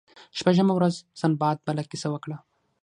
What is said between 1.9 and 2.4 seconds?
کیسه وکړه.